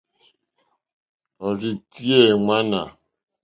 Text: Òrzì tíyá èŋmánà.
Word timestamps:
Òrzì 1.45 1.71
tíyá 1.91 2.19
èŋmánà. 2.31 2.81